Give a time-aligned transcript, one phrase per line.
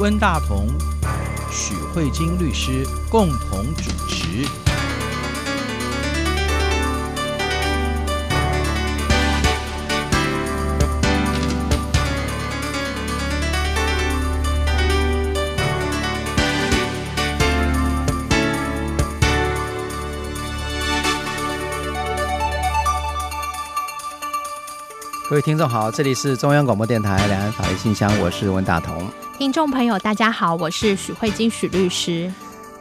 [0.00, 0.66] 温大同、
[1.52, 4.69] 许慧晶律师共同主持。
[25.30, 29.08] 各位听众好，这里是中央广播电台两岸法律信箱，我是文大同。
[29.38, 32.28] 听众朋友大家好，我是许慧金许律师。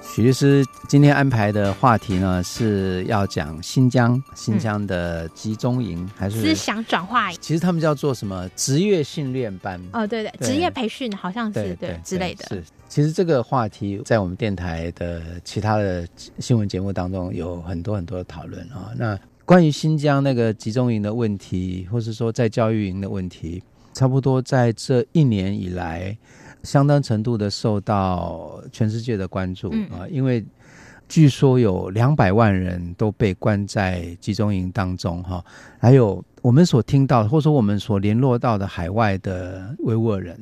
[0.01, 7.37] 许律师今天安排的话题呢，是要讲新疆新疆的集中营，嗯、还是思想转化营？
[7.39, 9.79] 其实他们叫做什么职业训练班？
[9.93, 12.47] 哦，对对，对职业培训好像是对之类的。
[12.47, 16.07] 是，其实这个话题在我们电台的其他的
[16.39, 18.89] 新闻节目当中有很多很多的讨论啊。
[18.97, 19.15] 那
[19.49, 23.63] 关于新疆那个集中营的问题，或是说在教育营的问题，
[23.95, 26.15] 差不多在这一年以来，
[26.61, 30.05] 相当程度的受到全世界的关注啊。
[30.07, 30.45] 因为
[31.07, 35.43] 据说有两百万人都被关在集中营当中哈，
[35.79, 40.39] 还有我们所听到，或者说我们所联络到的海外的维吾尔人，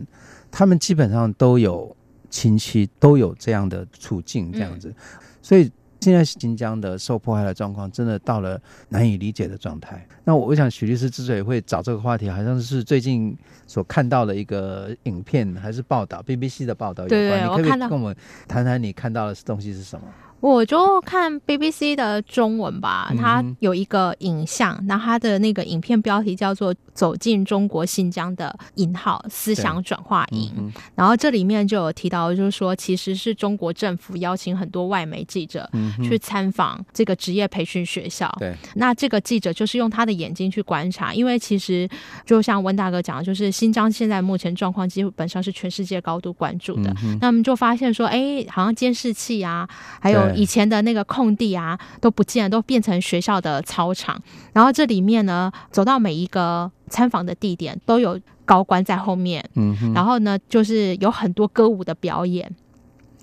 [0.52, 1.96] 他们基本上都有
[2.30, 4.94] 亲戚都有这样的处境，这样子，
[5.42, 5.72] 所以。
[6.02, 8.60] 现在新疆的受迫害的状况，真的到了
[8.90, 10.06] 难以理解的状态。
[10.24, 17.20] 那我我想，许律师之所以会找这个话题，好像是最近所看到的一个影片还是报道，BBC 的报道有关。
[17.20, 18.16] 对，你可不可以跟我们
[18.48, 20.06] 谈谈你看到的东西是什么？
[20.40, 35.70] 我就看 BBC 的中文吧，它有一个影像，那、嗯、它的那个影片标题叫做《走进中国新疆的引号思想转化营》，嗯、然后这里面就有提到，就是说其实是中国政府邀请很多外媒记者
[36.04, 38.36] 去参访这个职业培训学校。
[38.40, 41.88] 对、嗯，那这个记者就是用他的眼睛去观察，因为其实
[42.26, 46.92] 就像温大哥讲的，就是新疆现在目前状况基本上是全世界高度关注的。
[47.04, 50.28] 嗯、那么就发现说，哎，好像监视器啊，还有。
[50.36, 54.22] 以前的那个空地啊都不见，都变成学校的操场。
[54.54, 59.44] 然后这里面呢，走到每一个参访的地点，都有高官在后面。
[59.56, 62.50] 嗯哼，然后呢，就是有很多歌舞的表演。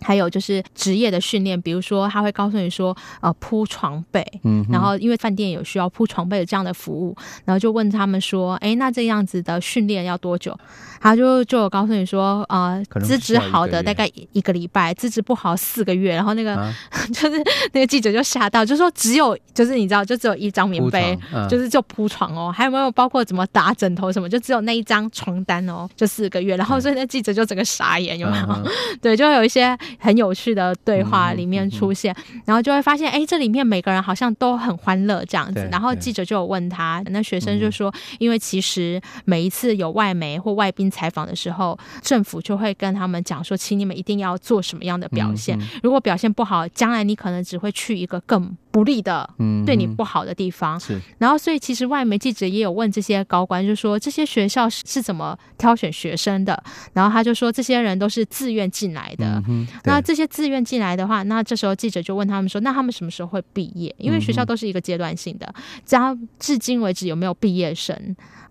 [0.00, 10.58] 还有就是职业的训练，比如说他会告诉你说，呃，铺床被，嗯，然后因为饭店有需要铺床被的这样的服务，然后就问他们说，哎，那这样子的训练要多久？
[11.00, 16.74] 他就就有告诉你说，呃，资质好的大概一个礼拜，资质不好四个月，然后那个、啊、
[17.12, 28.46] 就 是那个记者就吓到，就说只有就是你知道，就只有一张棉被，啊、就是就铺床哦，还有没有包括怎么打枕头什么，就只有那一张床单哦，就四个月，然后所以那记者就整个傻眼，有没有？
[28.46, 28.62] 啊、
[29.02, 29.76] 对，就有一些。
[29.98, 32.14] 很有趣的对话里面出现，
[32.44, 35.68] 然后就会发现，哎，这里面每个人好像都很欢乐这样子。
[35.70, 45.58] 然后记者就有问他，那学生就说，因为其实每一次有外媒或外宾采访的时候，政府就会跟他们讲说，请你们一定要做什么样的表现。
[45.82, 50.78] 如果表现不好，将来你可能只会去一个更不利的、嗯对你不好的地方。
[50.80, 51.00] 是。
[51.18, 56.60] 然后，所以其实外媒记者也有问这些高官，就说这些学校是怎么挑选学生的？
[56.92, 59.40] 然后他就说，这些人都是自愿进来的。
[59.48, 63.94] 嗯那这些自愿进来的话，那这时候记者就问他们说：“那他们什么时候会毕业？
[63.96, 65.54] 因为学校都是一个阶段性的，
[65.86, 67.96] 只要至今为止有没有毕业生，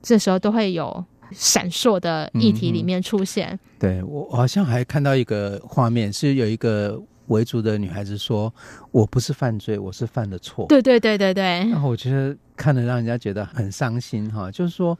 [0.01, 3.49] 这时候都会有闪烁的议题里面出现。
[3.49, 6.97] 嗯”对，我好像还看到一个画面，是有一个
[7.33, 8.53] 维族的女孩子说
[8.91, 11.43] ：“我不是犯罪，我是犯了错。”对对对对对。
[11.43, 14.97] 然后我觉得看了让人家觉得很伤心哈，就是说，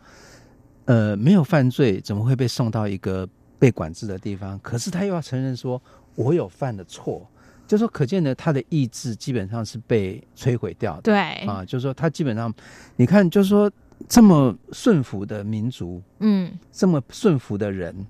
[0.86, 3.28] 呃，没有犯罪，怎么会被送到一个
[3.58, 4.60] 被管制的地方？
[4.60, 5.82] 可是他又要承认说。
[6.16, 7.28] 我有犯的错，
[7.66, 11.02] 就说，可见呢，他的意志基本上是被摧毁掉的。
[11.02, 11.16] 对
[11.48, 12.54] 啊，就是说，他基本上，
[12.98, 13.72] 你看，就是说，
[14.08, 18.06] 这么顺服的民族，嗯，这么顺服的人，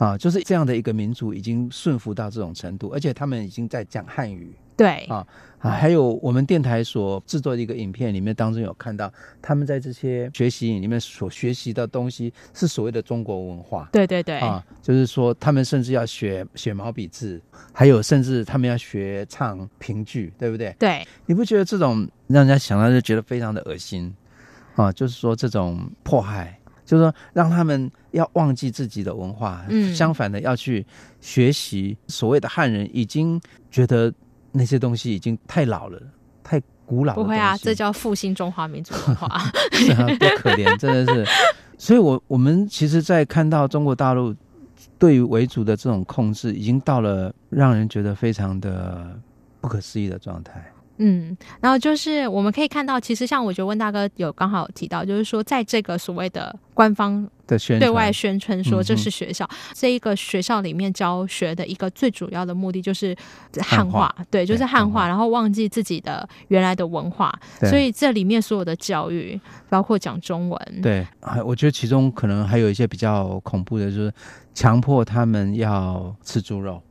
[0.00, 4.56] 啊，就是这样的一个民族，已经顺服到这种程度，而且他们已经在讲汉语。
[4.74, 5.26] 对啊
[5.58, 9.12] 啊，还有我们电台所制作的一个影片里面，当中有看到
[9.42, 13.90] 他们在这些学习营里面所学习的东西是所谓的中国文化。
[13.92, 17.38] 对对对啊，就是说他们甚至要学写毛笔字，
[17.74, 20.74] 还有甚至他们要学唱评剧，对不对？
[20.78, 24.10] 对，你不觉得这种让人家想到就觉得非常的恶心
[24.76, 24.90] 啊？
[24.90, 26.58] 就是说这种迫害，
[26.90, 30.84] 就是说让他们要忘记自己的文化，嗯，相反的要去
[31.20, 33.40] 学习所谓的汉人已经
[33.70, 34.12] 觉得。
[34.52, 36.02] 那些东西已经太老了，
[36.42, 37.22] 太古老了。
[37.22, 39.28] 不会啊，这叫复兴中华民族文化。
[39.70, 41.24] 是啊，多可怜，真的是。
[41.78, 44.34] 所以我，我我们其实，在看到中国大陆
[44.98, 49.16] 对于维族的这种控制，已经到了让人觉得非常的
[49.60, 50.60] 不可思议的状态。
[51.02, 63.16] 嗯，然后就是我们可以看到，其实像我觉得温大哥有刚好提到，就是说在这个所谓的官方的宣对外宣称说这是学校，嗯、这一个学校里面教学的一个最主要的目的就是
[63.62, 71.06] 汉化，化对，就是汉化，然后忘记自己的原来的文化，所以这里面所有的教育，包括讲中文，对，
[71.46, 74.12] 我觉得其中可能还有一些比较恐怖的，就是
[74.52, 76.82] 强迫他们要吃猪肉。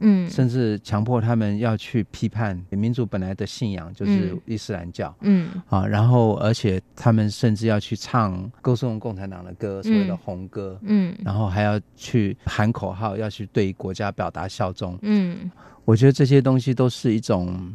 [0.00, 5.14] 嗯，甚至强迫他们要去批判民族本来的信仰，就是伊斯兰教。
[5.20, 10.78] 嗯，啊，然后而且他们甚至要去唱歌颂共产党的歌，所谓的红歌。
[10.82, 14.98] 嗯，然后还要去喊口号，要去对国家表达效忠。
[15.02, 15.50] 嗯，
[15.84, 17.74] 我觉得这些东西都是一种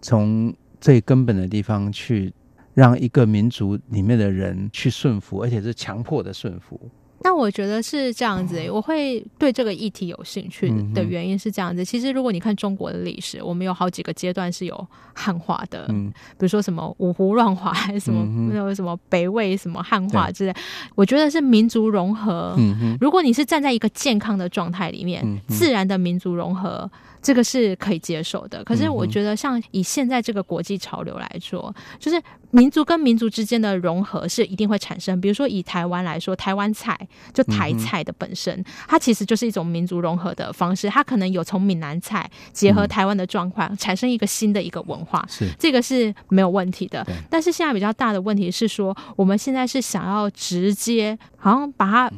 [0.00, 2.32] 从最根本的地方去
[2.74, 6.80] 让一个民族里面的人去顺服，而且是强迫的顺服。
[7.24, 11.82] 那我觉得是这样子，我会对这个议题有兴趣的原因是这样子。
[11.82, 18.22] 其实，如果你看中国的历史，我们有好几个阶段是有汉化的，比如说什么五胡乱华，还是什么
[18.52, 20.54] 那个什么北魏什么汉化之类。
[20.94, 22.54] 我觉得是民族融合。
[23.00, 26.88] 如果你是站在一个健康的状态里面，自然的民族融合。
[27.24, 35.18] 这个是可以接受的，可是我觉得像以现在这个国际潮流来说，就是民族跟民族之间的融合是一定会产生。
[35.22, 36.96] 比如说以台湾来说，台湾菜
[37.32, 40.86] 就台菜的本身，它其实就是一种民族融合的方式。
[40.90, 47.04] 它可能有从闽南菜结合台湾的状况，产生一个新的一个文化，是这个是没有问题的。
[47.30, 52.12] 但是现在比较大的问题是说，我们现在是想要直接好像把它。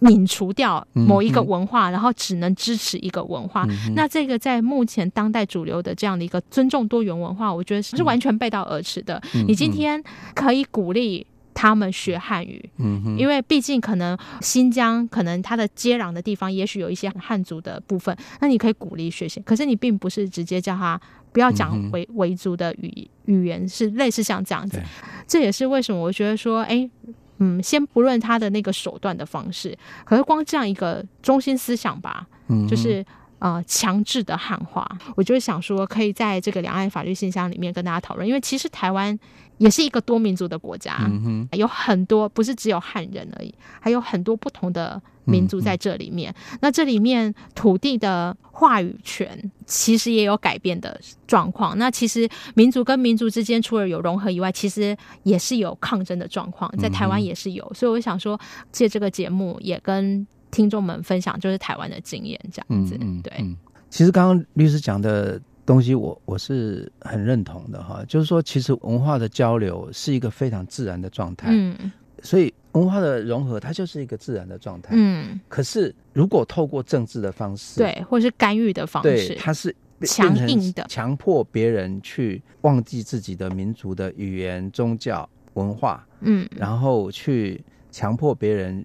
[0.00, 9.20] 泯除掉某一个文化，嗯、然后只能支持一个文化，嗯、那这个在目前当代主流的这样的一个尊重多元文化，我觉得是完全背道而驰的。
[9.34, 10.00] 嗯、你今天
[10.34, 19.40] 可以鼓励他们学汉语，嗯、因为毕竟可能新疆可能它的接壤的地方，也许有一些汉族的部分，那你可以鼓励学习。
[19.40, 21.00] 可是你并不是直接叫他
[21.32, 24.80] 不要讲维维族的语语言，是类似像这样子。
[25.26, 26.88] 这也是为什么我觉得说，哎。
[27.38, 33.04] 嗯，先不论他的那个手段的方式，可是光这样一个中心思想吧，嗯，就是
[33.38, 39.18] 呃强制的汉化，我就想说，可以在这个两岸法律信箱里面跟大家讨论，因为其实台湾
[39.58, 41.10] 也是一个多民族的国家，
[41.52, 45.00] 有很多不是只有汉人而已，还有很多不同的。
[45.28, 51.76] 民族在这里面，那这里面土地的话语权其实也有改变的状况。
[51.76, 57.62] 那其实民族跟民族之间，除了有融合以外，其实也是有抗争的状况，在台湾也是有。
[57.62, 58.40] 嗯、所以我想说，
[58.72, 62.96] 借这个节目也跟听众们分享，就是台湾的经验这样子。
[62.98, 63.56] 嗯嗯、对，
[63.90, 71.48] 其实刚刚律师讲的东西我，我我是很认同的哈，就是说，其实文化的交流是一个非常自然的状态。
[71.50, 71.92] 嗯。
[72.22, 74.88] 所以文化的融合，它就是一个自然的状态。
[74.92, 87.62] 嗯，可是如果透过政治的方式，对，或是干预的方式，对，它是强硬的，强迫别人去忘记自己的民族的语言、宗教、文化，嗯，然后去
[87.92, 88.84] 强迫别人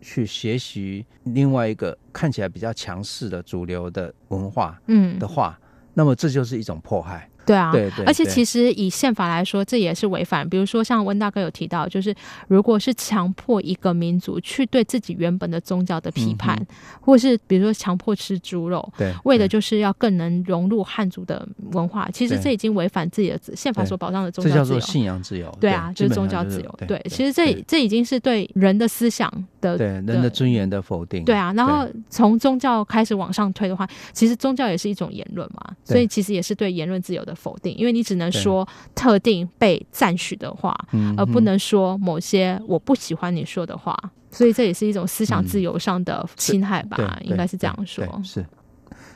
[0.00, 5.61] 去学习另外一个看起来比较强势的主流的文化，嗯的话，嗯、
[5.94, 7.28] 那么这就是一种迫害。
[7.44, 10.48] 对啊，对对对，而且其实以宪法来说，这也是违反。
[10.48, 12.14] 比如说，像温大哥有提到，就是
[12.48, 16.66] 如果是强迫一个民族去对自己原本的宗教的批判，嗯、
[17.00, 22.08] 或是比如说强迫吃猪肉，对，为的就是要更能融入汉族的文化。
[22.12, 24.64] 其实这已经违反自己的宪法所保障的宗教自由。
[24.64, 25.50] 这叫做信仰自由。
[25.60, 26.74] 对啊，就是宗教自由。
[26.78, 29.28] 对，对，其实这这已经是对人的思想
[29.60, 31.24] 的对人的尊严的否定。
[31.24, 38.12] 对啊，然后从宗教开始往上推的话，其实宗教也是一种言论嘛，所以其实也是对言论自由的否定，因为你只。
[38.12, 40.78] 能说特定被赞许的话，
[41.16, 43.96] 而不能说某些我不喜欢你说的话。
[44.30, 46.96] 所以这也是一种思想自由上的侵害吧？
[47.00, 48.06] 嗯、应该是这样说。
[48.22, 48.44] 是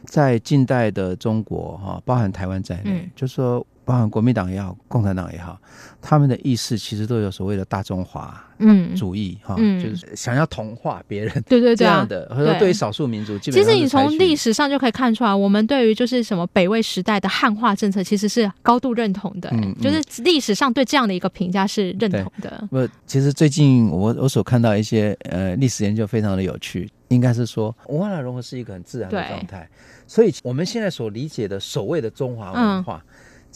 [0.06, 3.64] 在近代的中国，哈，包含台湾在内，嗯、就说。
[3.86, 5.56] 包含国民党也好，共产党也好，
[6.02, 12.28] 他们的意识其实都有所谓的大中华嗯主义哈，就是想要同化别人，对对对，这样的。
[12.34, 19.48] 或者对于少数民族，基本上其实你从历史上就可以看出来，我们对于就是什么北魏时代的汉化政策，其实是高度认同的。
[19.80, 22.66] 就是历史上对这样的一个评价是认同的。
[22.68, 29.68] 不，其实最近我我所看到一些呃历史研究非常的有趣，应该是说文化的融合是一个很自然的状态，
[30.08, 33.00] 所以我们现在所理解的所谓的中华文化。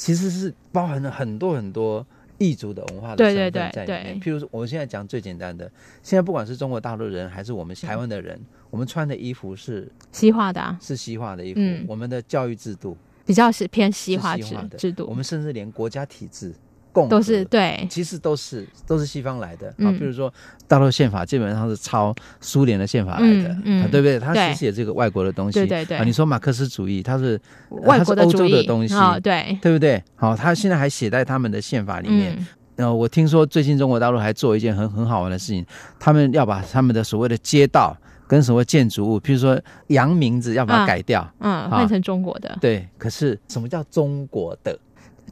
[0.00, 2.04] 其实是包含了很多很多
[2.38, 4.18] 异族的文化的成分在里面。
[4.18, 5.70] 譬如说，我们现在讲最简单的，
[6.02, 11.60] 现在不管是中国大陆人还是我们台湾的人，嗯、我们穿的衣服是西化的、啊，是西化的衣服。
[11.60, 15.04] 嗯、我们的教育制度比较是偏西化制制度。
[15.06, 16.54] 我们甚至连国家体制
[16.92, 19.74] 共都是对，其实都是都是西方来的啊。
[19.78, 20.32] 嗯、比如说
[20.68, 24.18] 大陆宪法基本上是抄苏联的宪法来的，嗯，嗯啊、对不对？
[24.18, 25.98] 它其实也是个外国的东西，对对对。
[25.98, 30.02] 啊，你说马克思主义，它是外国的欧洲的东西，哦、对对不对？
[30.16, 32.34] 好，他现在还写在他们的宪法里面。
[32.38, 35.66] 嗯呃，我听说最近中国大陆还做一件很很好玩的事情，
[35.98, 37.94] 他们要把他们的所谓的街道
[38.26, 42.56] 跟所谓建筑物，譬如说洋名字，要把它改掉，嗯，换成中国的。
[42.58, 44.78] 对，可是什么叫中国的？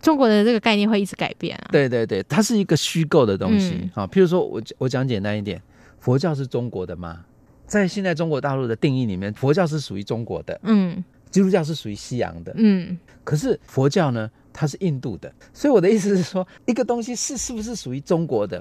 [0.00, 1.68] 中国的这个概念会一直改变啊。
[1.70, 3.90] 对对对，它是一个虚构的东西。
[3.94, 5.60] 啊，譬如说我我讲简单一点，
[5.98, 7.24] 佛教是中国的吗？
[7.66, 14.30] 在现在中国大陆的定义里面，佛教是属于中国的，嗯，基督教是属于西洋的，嗯，可是佛教呢？
[14.50, 18.60] 它是印度的，所以我的意思是说，一个东西是是不是属于中国的，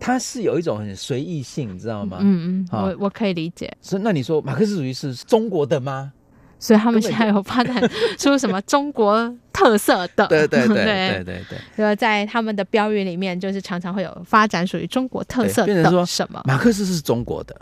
[0.00, 2.18] 它是有一种很随意性，你知道吗？
[2.20, 3.72] 嗯嗯，我我可以理解。
[3.80, 6.12] 所以那你说马克思主义是中国的吗？
[6.58, 7.82] 所以他们现在有发展
[8.18, 10.26] 出什么中国特色的？
[10.26, 11.58] 对对对对对对。
[11.76, 15.66] 对， 在他们的标语里面，就是常常会有发展属于中国特色的。
[15.66, 16.42] 变成说什么？
[16.44, 17.54] 马克思是中国的，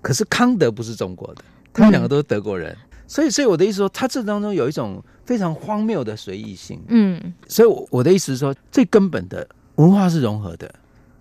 [0.00, 1.42] 可是康德不是中国的，
[1.72, 2.72] 他们两个都是德国人。
[2.72, 6.82] 嗯所以，所以我的意思说，他这当中有一种非常荒谬的随意性。
[6.88, 9.46] 嗯，所以我的意思是说，最根本的
[9.76, 10.68] 文化是融合的。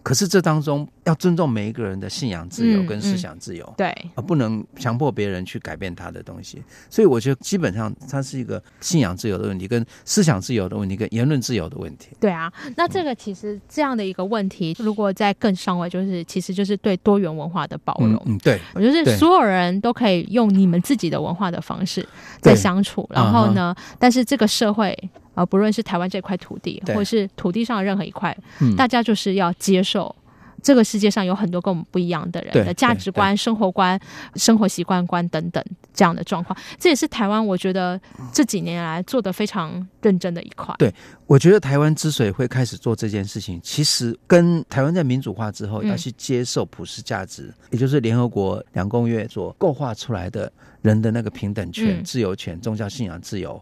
[0.05, 6.61] 可是这当中要尊重每一个人的信仰自由跟思想自由，嗯嗯、对，而不能强迫别人去改变他的东西。
[6.91, 12.09] 所以我觉得基本上它是一个信仰自由的问题，跟思想自由的问题，跟言论自由的问题。
[12.19, 18.13] 对啊，那这个其实这样的一个问题，如果在更上位，就是其实就是对多元文化的包容。
[18.27, 22.07] 嗯，嗯对，我觉得所有人都可以用你们自己的文化的方式
[22.41, 24.95] 在相处，然后呢，嗯、但是这个社会。
[25.35, 30.15] 而不论是台湾这块土地，或者是土地上的任何一块，嗯，大家就是要接受
[30.63, 33.99] 这个世界上有很多跟我们不一样的人的价值观、生活观、
[34.35, 35.63] 生活习惯观等等
[35.93, 36.57] 这样的状况。
[36.79, 37.99] 这也是台湾我觉得
[38.33, 40.73] 这几年来做的非常认真的一块。
[40.79, 40.91] 对，
[41.27, 50.51] 我觉得台湾之所以会开始做这件事情，其实跟台湾在民主化之后要去接受普世价值，嗯、也就是联合国两公约所构画出来的
[50.81, 53.61] 人的那个平等权、嗯、自由权、宗教信仰自由。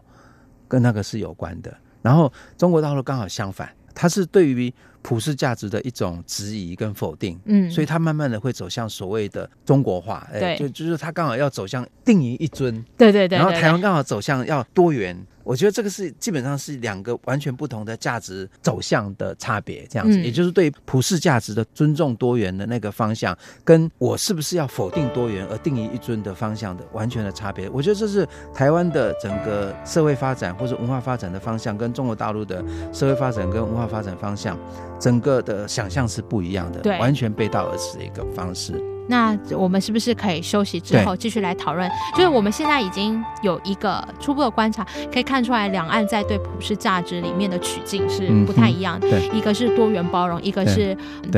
[0.68, 15.16] 跟那个是有关的，然后中国大陆刚好相反，它是对于普世价值的一种质疑跟否定，嗯，所以它慢慢的会走向所谓的中国化，哎，就就是它刚好要走向定于一尊，对对对，然后台湾刚好走向要多元。
[15.44, 27.68] 我觉得这个是基本上是两个完全不同的价值走向的差别，这样子，嗯、也就是对普世价值的尊重多元的那个方向，跟我是不是要否定多元而定义一尊的方向的完全的差别。
[27.68, 34.58] 我觉得这是台湾的整个社会发展或者文化发展的方向，跟中国大陆的社会发展跟文化发展方向，
[34.98, 38.82] 整个的想象是不一样的，完全背道而驰的一个方式。
[39.06, 41.90] 那我们是不是可以休息之后继续来讨论？
[42.14, 49.08] 就是我们现在已经有一个初步的观察，可以看出来两岸在对普世价值里面的取径是不太一样的。
[49.32, 50.96] 一个是多元包容，一个是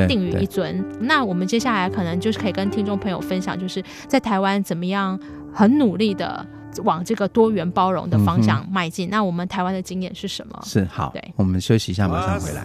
[0.09, 0.85] 定于一尊。
[1.01, 5.19] 那我们接下来可能就是可以跟听众朋友分享，就是在台湾怎么样
[5.53, 6.47] 很努力的
[6.85, 9.09] 往这个多元包容的方向迈进。
[9.11, 10.63] 那我们台湾的经验是什么？
[10.65, 12.63] 是好，对，我们休息一下，马上回来。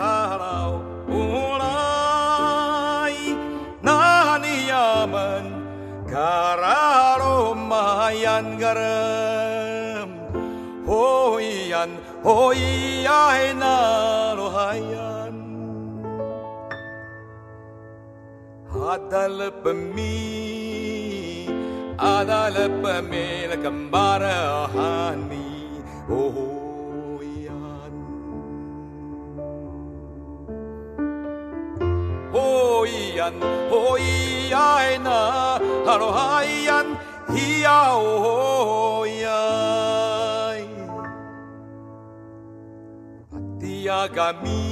[5.01, 5.45] gaman
[6.05, 10.09] gararo mayan garam.
[10.85, 11.91] Hoian
[12.21, 15.35] hoiai naro hayan.
[18.91, 20.17] Adal pemi
[21.97, 25.49] adal pemel kambara hani
[26.09, 26.60] oh
[32.51, 33.35] hoian,
[33.71, 35.19] hoiaena,
[35.93, 36.87] alohayan,
[43.31, 44.63] Pati agami,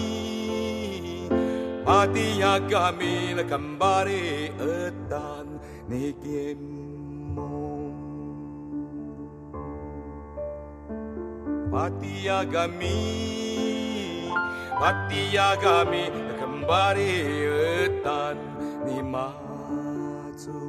[1.86, 5.48] pati agami, lakambare etan
[5.89, 7.38] nikiemum.
[11.71, 12.98] Pati agami,
[14.79, 16.38] pati agami.
[16.69, 17.01] 巴里
[17.47, 18.38] 尔丹
[18.85, 19.33] 尼玛
[20.38, 20.68] 祖。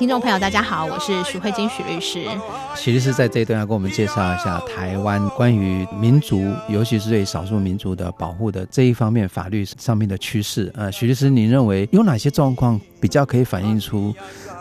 [0.00, 2.24] 听众朋友，大家好，我是许慧金许律师。
[2.74, 10.72] 许律师在这一段要跟我们介绍一下台湾关于民族，尤其是对少数民族的保护的这一方面法律上面的趋势。
[10.74, 14.14] 呃，许律师，您认为有哪些状况比较可以反映出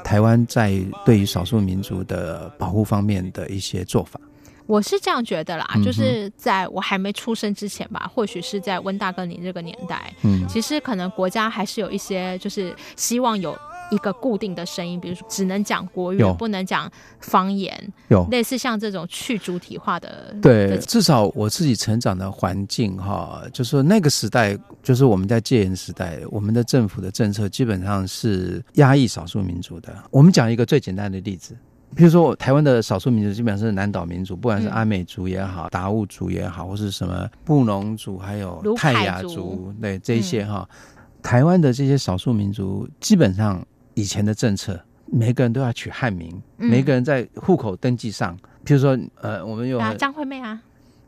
[0.03, 4.19] 台湾在对于少数民族的保护方面的一些做法？
[4.65, 13.57] 我是这样觉得啦，就是在我还没出生之前吧，或许是在温大哥您这个年代，嗯，其实可能国家还是有一些，就是希望有。
[13.91, 20.35] 一个固定的声音，比如说只能讲国语，不能讲方言，有类似像这种去主体化的。
[20.41, 29.91] 对，至少我自己成长的环境哈，就是说那个时代，就是我们在戒严时代，我们的政府的政策基本上是压抑少数民族的。
[30.11, 31.55] 我们讲一个最简单的例子，
[31.95, 43.65] 比如说台湾的少数民族基本上是南岛民族，不管是阿美族也好，达、嗯、悟族也好，或是什么布农族，还有泰雅族，族对这一些哈、嗯，台湾的这些少数民族基本上。
[43.99, 50.61] 以前的政策，每个人都要取汉名，嗯、每个人在户口登记上，譬如说，呃，我们有张惠妹啊，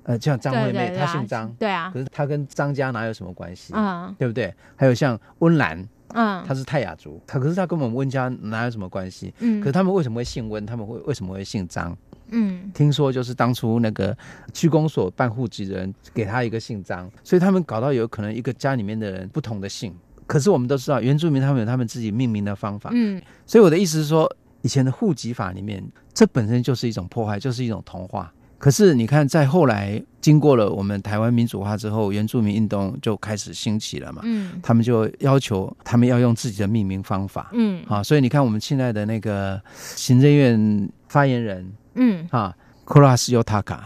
[0.04, 3.72] 呃，像张惠妹，她姓张，对啊，可是她跟张家哪有什么关系？
[3.74, 4.54] 嗯，对不对？
[4.76, 9.34] 还有像温岚，嗯，她是泰雅族，她可是她跟我们温家哪有什么关系？
[9.40, 10.66] 嗯，可是他们为什么会姓温？
[10.66, 11.98] 他们会为什么会姓张？
[12.34, 14.18] 嗯，听说就是当初那个
[14.54, 19.96] 区公所办户籍的人给他一个姓张，所以他们搞到有可能一个家里面的人不同的姓。
[20.32, 22.90] 可是我们都知道，原住民他们有他们自己命名的方法。
[22.94, 25.84] 嗯，所以我的意思是说，以前的户籍法里面，
[26.14, 28.32] 这本身就是一种破坏，就是一种同化。
[28.58, 34.22] 可是你看，在后来经过了我们台湾民主化之后，原住民运动就开始兴起了嘛。
[34.24, 37.50] 嗯，他们就要求他们要用自己的命名方法。
[37.52, 43.80] 嗯，好，所以你看我们现在的那个行政院发言人，嗯，啊，Kolas Yotaka，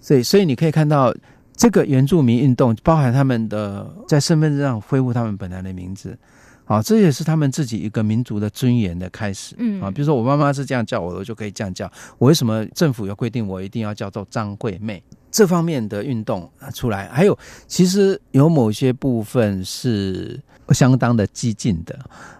[0.00, 1.14] 所以所以你可以看到。
[1.62, 6.18] 这个原住民运动包含他们的在身份证上恢复他们本来的名字，
[6.64, 9.54] 啊，这也是他们自己一个民族的尊严的开始。
[9.58, 11.88] 嗯，啊，比如说我妈妈是这样叫我，我就可以这样叫。
[12.18, 15.00] 我为什么政府有规定我一定要叫做张惠妹？
[15.30, 20.40] 这方面的运动出来，还有其实有某些部分是
[20.72, 21.98] 相当的激进的。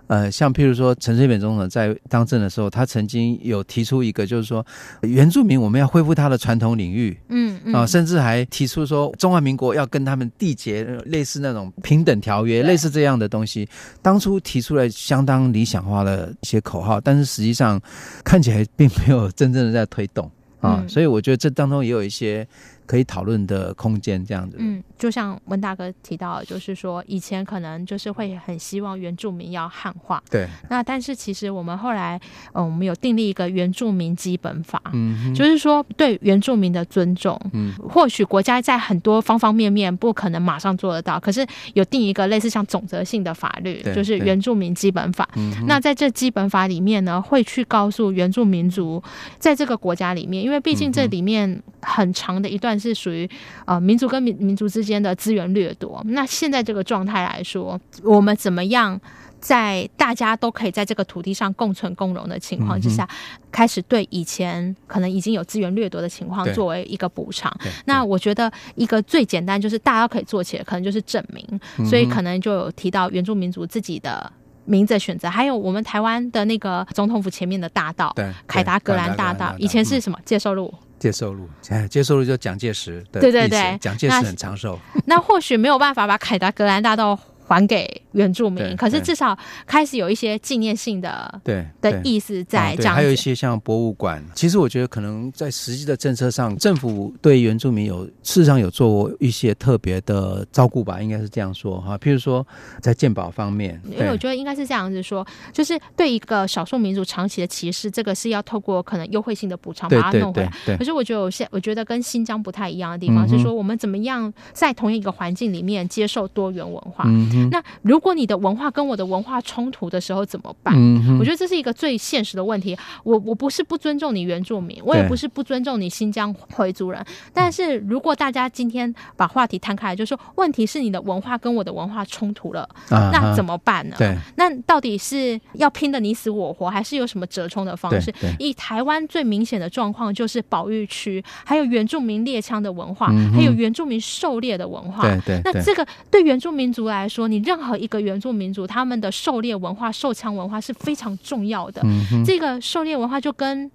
[0.09, 4.65] 呃，像譬如说陈水扁总统在当政的时候，他曾经有提出一个，就是说
[5.01, 13.67] 原住民我们要恢复他的传统领域，嗯嗯，啊，甚至还提出说中华民国要跟他们缔结类似那种平等条约，类似这样的东西。
[14.03, 17.81] 当初提出来相当理想化的一些口号，但是实际上
[18.23, 22.47] 看起来并没有真正的在推动啊，所以我觉得这当中也有一些。
[22.87, 24.57] 可以讨论的空间，这样子。
[24.59, 30.23] 嗯，就像温大哥提到，就是说以前可能就是会很希望原住民要汉化。
[30.31, 30.49] 对。
[30.69, 32.21] 那但是其实我们后来，
[32.53, 37.41] 嗯，我们有订立一个原住民基本法，嗯，就是说对原住民的尊重。
[37.53, 37.73] 嗯。
[37.89, 45.29] 或许国家在很多方方面面不可能马上做得到，可是有定一个类似像总则性的法律，就是原住民基本法。
[45.37, 45.53] 嗯。
[45.67, 49.03] 那在这基本法里面呢，会去告诉原住民族，
[49.39, 52.72] 在这个国家里面，因为毕竟这里面很长的一段。
[52.79, 53.29] 是属于
[53.67, 56.03] 呃民族跟民民族之间的资源掠夺。
[56.07, 59.01] 那现在这个状态来说，我们怎么样
[59.41, 63.09] 在大家都可以在这个土地上共存共荣的情况之下，
[63.51, 67.53] 开始对以前可能已经有资源掠夺的情况作为一个补偿？
[67.87, 71.61] 那我觉得一个最简单就是大家可以做起来，可能就是证明。
[71.89, 74.33] 所以可能就有提到原住民族自己的
[74.65, 78.15] 名字选择，还有我们台湾的那个总统府前面的大道，
[78.47, 80.17] 凯达格兰大道，以前是什么？
[80.25, 80.73] 介寿路？
[81.03, 84.79] 介寿路，哎，介寿路就蒋介石的，对对对，蒋介石很长寿。
[85.07, 87.19] 那或许没有办法把凯达格兰大道。
[87.45, 92.95] 还给原住民，可是至少开始有一些纪念性的对的意思在这样。
[92.95, 101.97] 还有一些像博物馆，其实我觉得可能在实际的政策上，政府对原住民有事实上有做过一些特别的照顾吧，应该是这样说哈。
[101.99, 102.47] 譬如说
[102.81, 110.53] 在鉴宝方面，因为我觉得应该是这样子说，就是对一个少数民族长期的歧视，这个是要透过可能优惠性的补偿把它弄回来。
[110.77, 117.05] 可是我觉得有些我觉得跟新疆不太一样的地方是说，我们怎么样在同一个环境里面接受多元文化。
[117.07, 120.75] 嗯那如果你的文化跟我的文化冲突的时候怎么办？
[120.77, 122.77] 嗯我觉得这是一个最现实的问题。
[123.05, 127.03] 我我不是不尊重你原住民，我也不是不尊重你新疆回族人。
[127.33, 133.95] 但是如果大家今天把话题摊开来，就说问题是你的文化跟我的文化冲突了，啊、那怎么办呢？
[133.97, 138.13] 对，那到底是要拼的你死我活，还是有什么折冲的方式？
[138.39, 145.03] 以台湾最明显的状况就是保育区，还有原住民猎枪的文化，嗯、还有原住民狩猎的文化。
[145.03, 151.83] 对对，对，那这个对原住民族来说，你任何一个原住民族，他们的狩猎文化、受枪文化是非常重要的。
[151.85, 153.71] 嗯、这个狩猎文化就跟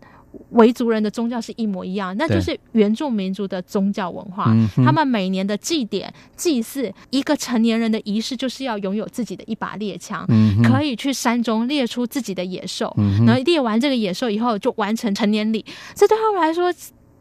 [0.52, 4.54] 维族人的宗教是一模一样，那就是原住民族的宗教文化。
[4.84, 12.94] 他们每年的祭典、祭祀，一个成年人的仪式，就是要拥有自己的一把猎枪，嗯、可以去山中猎出自己的野兽。
[12.98, 15.66] 嗯、然后猎完这个野兽以后，就完成成年礼。
[15.96, 16.72] 这对他们来说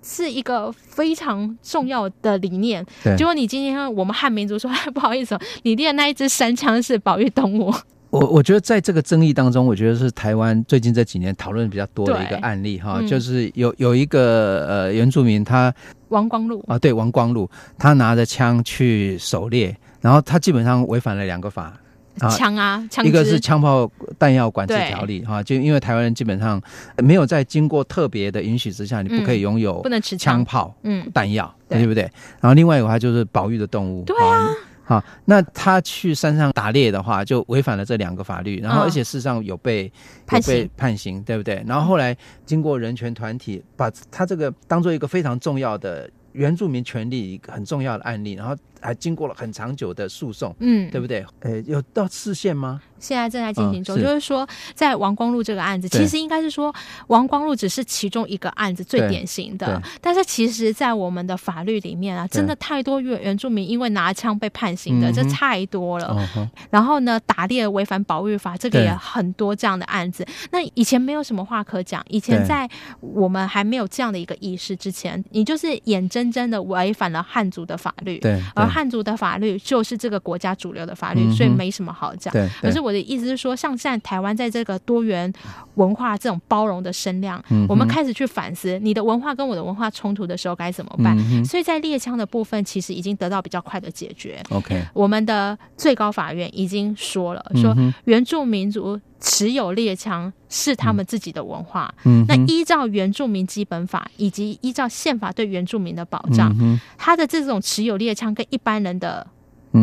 [0.07, 2.87] 是一个非常重要的理念。
[3.03, 7.75] 对结果你今天我们汉民族说， 不好意思，你猎那一支山枪是保育动物。
[8.11, 15.75] 我我觉得在这个争议当中，我觉得是台湾最近这几年讨论比较多的一个案例哈，就是有有一个呃原住民他
[16.09, 21.79] 王光禄啊，对王光禄，他拿着枪去狩猎，然后他基本上违反了两个法
[22.21, 26.61] 啊，枪啊，枪一个是枪炮弹药管制条例哈，就因为台湾人基本上
[26.99, 30.45] 没有在经过特别的允许之下，你不可以拥有不能持枪。
[30.45, 31.11] 炮嗯。
[31.13, 31.87] 弹药，对。
[31.87, 32.03] 不对？
[32.41, 34.49] 然后另外一个话就是保育的动物，对啊。
[34.85, 39.93] 好，那他去山上打猎的话，就违反了这两个法律，然后而且事实上有被、
[40.29, 41.61] 嗯、有被判刑，对不对？
[41.67, 51.27] 然后后来经过人权团体把他这个当做一个非常重要的原住民权利一个很重要的案例，然后还经过了很长久的诉讼，嗯，对不对？
[51.41, 52.81] 呃，有到视线吗？
[52.99, 56.75] 现在正在进行中，就是说，在王光禄这个案子，其实应该是说，
[57.09, 59.81] 王光禄只是其中一个案子最典型的。
[60.01, 66.17] 但是，其实，在我们的法律里面啊，真的太多原原住民因为拿枪被判刑的，这太多了。
[66.37, 70.27] 嗯、然后呢，打猎违反保育法，这个也很多这样的案子。
[70.51, 72.69] 那以前没有什么话可讲，以前在
[73.01, 78.19] 我们还没有这样的一个意识之前，你就是眼睁睁的违反了汉族的法律。
[78.21, 82.31] 对，而汉族的法律就是这个国家主流的法律，嗯、所以没什么好讲。
[82.31, 85.33] 对，可是我的意思是说，像现在台湾在这个多元
[85.77, 91.17] 文化这种包容的声量，嗯、我们开始去反思，你的文化跟我的文化冲突的时候该怎么办？
[91.19, 94.43] 嗯、所以在猎枪的部分，其实已经得到比较快的解决。
[94.51, 101.93] OK，我们的最高法院已经说了，说原住民族持有猎枪是他们自己的文化。
[102.05, 109.27] 嗯、那依照原住民基本法以及依照宪法对原住民的保障，嗯、他的这种持有猎枪跟一般人的。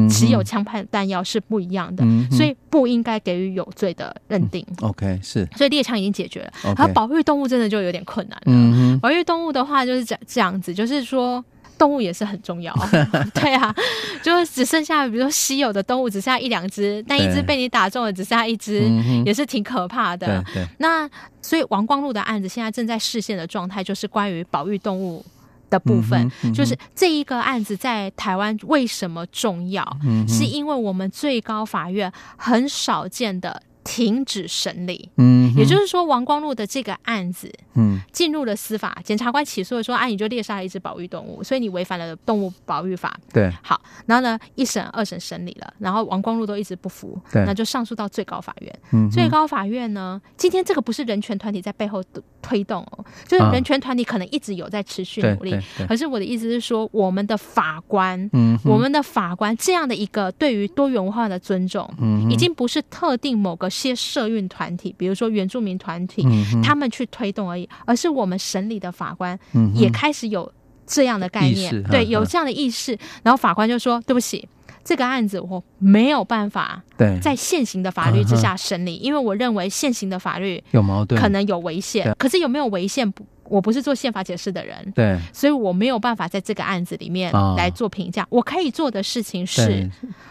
[0.10, 4.66] 持有枪炮弹药是不一样的，嗯、所以不应该给予有罪的认定。
[4.82, 8.44] 嗯、OK，是，所以猎枪已经解决了，而保育动物真的就有点困难了。
[8.48, 11.46] 嗯、保育动物的话就是这这样子，就是说
[11.84, 12.74] 动物也是很重要。
[13.36, 13.76] 对啊，
[14.24, 18.90] 就只剩下比如说稀有的动物只剩下一两只，但一只被你打中了，只剩下一只，
[19.26, 20.42] 也是挺可怕的。
[20.46, 20.68] 对对。
[20.78, 21.10] 那
[21.42, 25.26] 所以王光禄的案子现在正在视线的状态，就是关于保育动物。
[25.70, 29.84] 的部分、就是这一个案子在台湾为什么重要？
[30.06, 33.60] 嗯、是因为我们最高法院很少见的。
[33.84, 52.02] 停止审理，嗯，也就是说，王光禄的这个案子，嗯，进入了司法，检察官起诉的说，啊，你就猎杀了一只保育动物，所以你违反了动物保育法，对，好，然后呢，一审、二审审理了，然后王光禄都一直不服，对，那就上诉到最高法院，嗯，最高法院呢，今天这个不是人权团体在背后
[52.44, 64.44] 推动哦，就是人权团体可能一直有在持续努力，啊、可是我的意思是说，我们的法官，嗯，我们的法官这样的一个对于多元文化的尊重，嗯，已经不是特定某个些社运。
[64.50, 69.40] 团体，比如说原住民团体，嗯、他们去推动而已，而是我们审理的法官
[69.74, 70.52] 也开始有
[70.86, 72.92] 这样的概念，嗯、对，有这样的意识。
[73.24, 74.46] 然后法官就说：“对不起，
[74.84, 76.84] 这个案子我没有办法
[77.22, 82.14] 在现行的法律之下审理，因为我认为现行的法律有矛盾，可能有违宪。
[82.18, 83.12] 可是有没有违宪？
[83.50, 88.24] 我不是做宪法解释的人，对，所以我没有办法在这个案子里面来做评价。
[88.24, 89.88] 哦、我可以做的事情是。”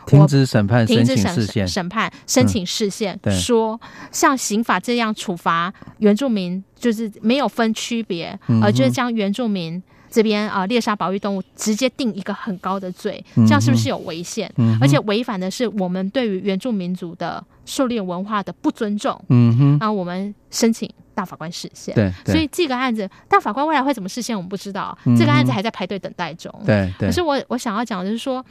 [0.06, 9.80] 停止审判，停止审审审判，申请释宪，嗯、说像刑法这样处罚原住民，就是没有分区别，嗯、而就是将原住民
[10.12, 14.53] 这边啊猎杀保育动物直接定一个很高的罪，这样是不是有违宪？
[14.59, 19.18] 嗯、而且违反的是我们对于原住民族的狩猎文化的不尊重。
[19.31, 21.94] 嗯哼，然后我们申请大法官释宪。
[21.94, 24.96] 对，所以这个案子大法官未来会怎么释宪，我们不知道。
[25.07, 26.53] 嗯、这个案子还在排队等待中。
[26.66, 27.09] 对，对。
[27.09, 28.44] 可是我我想要讲的是说，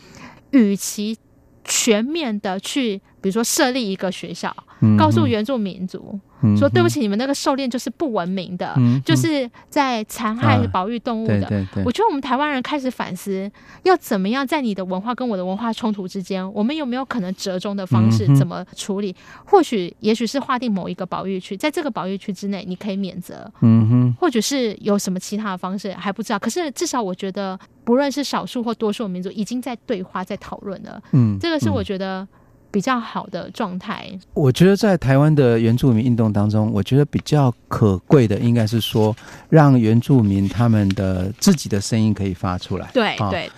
[0.49, 1.15] 与其
[1.63, 11.45] 全面的去，比如说设立一个学校，嗯、告诉原住民族、嗯、说：“对不起，你们那个狩猎就是不文明的，嗯、就是在残害保育动物的。
[11.45, 13.49] 啊”对对对，我觉得我们台湾人开始反思，
[13.83, 18.25] 要怎么样在你的文化跟我的文化冲突之间，我们有没有可能折中的方式？
[18.35, 19.11] 怎么处理？
[19.11, 19.15] 嗯、
[19.45, 23.51] 或许，也许是划定某一个保育区，在这个保育区之内，你可以免责。
[23.61, 26.39] 嗯哼，或者是有什么其他的方式，还不知道。
[26.39, 31.01] 可是至少我觉得，不论是少数或多数民族，已经在对话、在讨论了。
[31.11, 32.27] 嗯，这个是我觉得。
[32.71, 39.15] 比较好的状态，我觉得在台湾的原住民运动当中，我觉得比较可贵的应该是说，
[39.49, 42.89] 让原住民他们的自己的声音可以发出来。
[42.93, 43.51] 对对，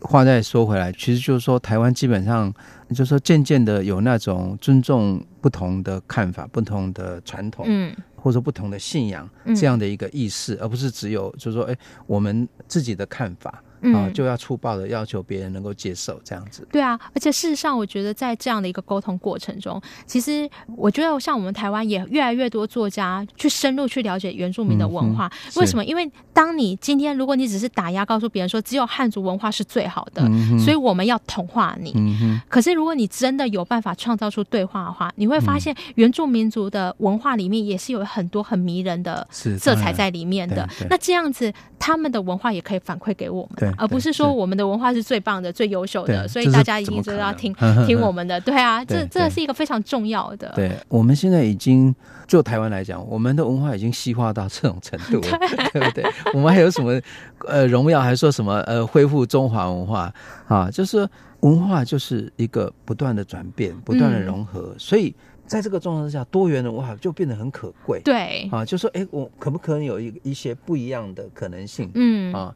[0.00, 2.52] 话再说回来，其实就是说，台湾基本上
[2.90, 11.76] 就是说，渐渐的有那种尊重不同的看法、不同的传统，嗯，或者说不同的信仰这样的一个意识，而不是只有就是说，哎，
[12.06, 13.62] 我们自己的看法。
[13.94, 16.66] 啊，就要粗暴的要求别人能够接受这样子。
[16.70, 25.30] 对啊，而且事实上，我觉得在这样的一个沟通过程中，其实我觉得像我们台湾也越来越多作家去深入去了解原住民的文化。
[25.46, 25.84] 嗯、为什么？
[25.84, 31.92] 因为当你今天如果你只是打压告诉别人说只有汉族文化是最好的，嗯、所以我们要同化你。
[31.96, 40.68] 嗯、可是如果你真的有办法创造出对话的话，你会发现原住民族的文化里面也是有很多很迷人的色彩在里面的。
[40.88, 43.74] 那这样子，他们的文化也可以反馈给我们。
[43.76, 47.54] 而不是说我们的文化是最棒的、最优秀的，所以大家一定都要听
[47.86, 48.40] 听我们的。
[48.40, 50.52] 对啊，这这是一个非常重要的。
[50.54, 51.94] 对，我们现在已经
[52.26, 55.38] 就台湾来讲，我们的文化已经西化到这种程度了，
[55.72, 56.04] 对不对？
[56.34, 57.00] 我们还有什么
[57.46, 60.12] 呃荣耀，还说什么呃恢复中华文化
[60.48, 60.70] 啊？
[60.70, 61.08] 就是
[61.40, 65.14] 文化就是一个不断的转变、不断的融合，所以。
[65.48, 68.00] 在这个状况之下，多元的文化就变得很可贵。
[68.04, 71.88] 对啊，就说哎，我可不可能有一一些不一样的可能性？
[71.94, 72.52] 嗯啊，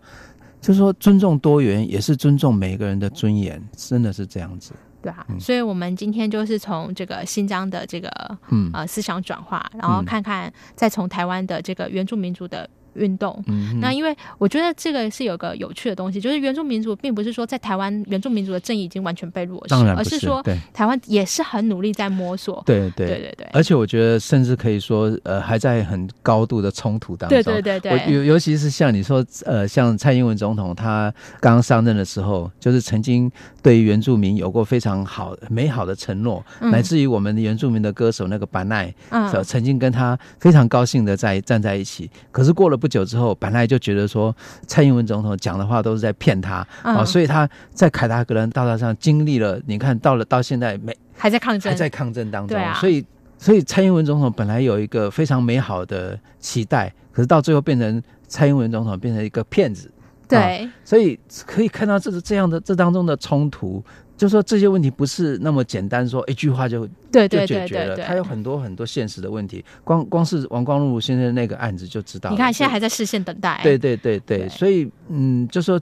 [0.61, 4.73] 就是说尊重多元，也是尊重每个人的尊严，真的是这样子。
[5.03, 8.11] 对啊，嗯、所以我们今天就是从这个新疆的这个
[8.51, 12.68] 嗯呃思想转化，然后看看再从台湾的这个原住民族的。
[12.94, 22.62] 运动，嗯那因为我觉得这个是有个有趣的东西，就是原住民族并不是说在台湾原住民族的正义已经完全被落实，而是说台湾也是很努力在摸索。
[22.66, 23.07] 对对。
[23.07, 27.42] 对对，而且我觉得甚至可以说，呃，还在很高度的冲突当中。
[27.42, 33.31] 对对对对，尤尤其是像你说，呃，像蔡英文总统他刚刚上任的时候，就是曾经
[33.62, 42.80] 对于原住民有过非常好美好的承诺，乃至于我们的原住民的歌手那个班奈，嗯，曾经跟他非常高兴的在站在一起，可是过了。
[42.81, 44.35] 不久之后，本来就觉得说
[44.66, 53.05] 蔡英文总统讲的话都是在骗他啊、所以他在凯达格兰大道上经历了，你看到了到现在没还在抗争，还在抗争当中，啊、所以
[53.37, 59.90] 所以蔡英文总统本来有一个非常美好的期待，可是到最后变成蔡英文总统变成一个骗子，
[60.27, 63.85] 对、哦，所以可以看到这是这样的这当中的冲突。
[64.21, 67.97] 就说这些问题不是那么简单，说一句话就对就解决了。
[67.97, 72.29] 它有很多很多现实的问题，光光是王光禄先生那个案子就知道。
[72.29, 73.59] 你看现在还在视线等待。
[73.63, 75.81] 对对对对，对所以嗯，就说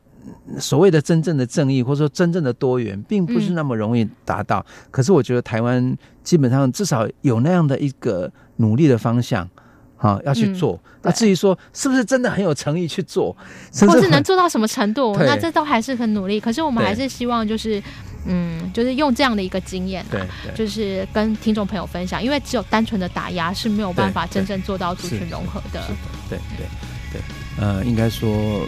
[0.56, 4.64] 所谓的真正的正义，或者说真正的多元，并不是那么容易达到。
[4.68, 9.50] 嗯、可是我觉得台湾基本上至少有那样的一个努力的方向。
[9.96, 10.78] 啊，要去做。
[11.02, 13.36] 那、嗯、至于说是不是真的很有诚意去做，
[13.80, 16.38] 或是能做到什么程度，那这都还是很努力。
[16.38, 17.82] 可是我们还是希望，就是
[18.28, 22.22] 嗯，就是用这样的一个经验、啊，对，就是跟听众朋友分享。
[22.22, 25.82] 因为只有单纯的打压是没有办法真正做到族群融合的。
[26.28, 26.66] 对对
[27.12, 27.20] 对，
[27.58, 28.66] 呃，应该说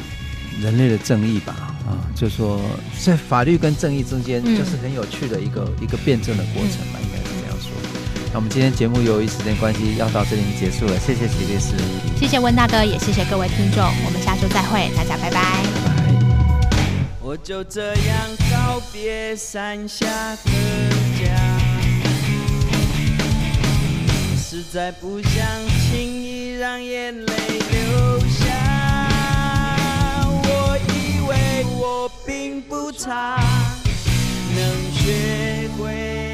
[0.61, 2.61] 人类的正义吧，啊，就是说
[2.99, 6.99] 在法律跟正义之间，就是很有趣的一个、嗯、一个辩证的过程吧。
[7.03, 7.71] 应该是这样说
[8.33, 11.75] 那我们今天节目由于时间关系要到这里结束了，谢谢齐律师，
[12.17, 15.90] 谢谢温大哥，也谢谢各位听众，我们下周再会，大家拜拜。
[17.43, 20.07] 就这样告别山下
[20.45, 20.51] 的
[21.19, 21.35] 家，
[24.37, 25.33] 实在不想
[25.69, 28.45] 轻易让眼泪流下。
[30.45, 33.43] 我以为我并不差，
[34.55, 36.30] 能学会。